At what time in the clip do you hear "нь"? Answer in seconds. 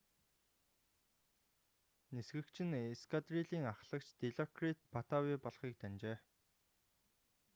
2.67-2.75